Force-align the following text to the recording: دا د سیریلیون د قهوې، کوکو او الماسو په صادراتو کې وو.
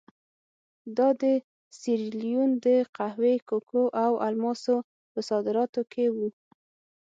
دا 0.97 1.07
د 1.21 1.23
سیریلیون 1.79 2.49
د 2.65 2.67
قهوې، 2.97 3.35
کوکو 3.49 3.83
او 4.03 4.11
الماسو 4.27 4.75
په 5.11 5.19
صادراتو 5.29 5.81
کې 5.91 6.05
وو. 6.15 6.27